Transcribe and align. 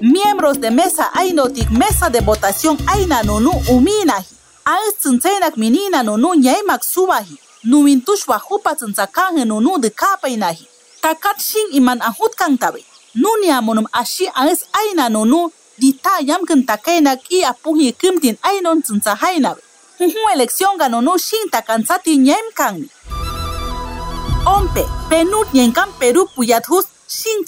miembros 0.00 0.60
de 0.60 0.70
mesa 0.70 1.10
ainotik 1.14 1.70
mesa 1.70 2.10
de 2.10 2.20
votación 2.20 2.76
aina 2.86 3.22
nunu 3.22 3.50
uminahi. 3.70 4.26
Ang 4.64 4.92
tsintsainak 4.98 5.56
menina 5.56 6.02
nunu 6.02 6.34
nyaimak 6.34 6.84
subahi. 6.84 7.38
Nuwin 7.64 8.00
tushwa 8.00 8.38
hupa 8.38 8.74
tsintsakange 8.74 9.44
nunu 9.44 9.78
de 9.78 9.90
kapainahi. 9.90 10.66
Takat 11.00 11.40
shing 11.40 11.72
iman 11.72 12.00
ahut 12.02 12.34
kang 12.36 12.58
tabe. 12.58 12.84
Nunia 13.14 13.60
monum 13.60 13.86
ashi 13.92 14.28
angis 14.34 14.64
aina 14.72 15.08
nunu 15.08 15.50
di 15.78 15.92
ta 15.92 16.18
yam 16.20 16.44
kainak 16.46 17.20
i 17.30 17.44
apuhi 17.44 17.92
kimtin 17.92 18.36
ainon 18.42 18.82
tsintsa 18.82 19.14
hainabe. 19.14 19.60
Huhu 19.98 20.30
elección 20.34 20.78
ganó 20.78 21.00
no 21.02 21.16
shin 21.18 21.50
takansati. 21.50 22.14
Ompe, 24.46 24.84
penut 25.10 25.52
nyenkan 25.52 25.90
Perú 25.98 26.26
puyat 26.34 26.64
hus 26.68 26.86
shin. 27.08 27.44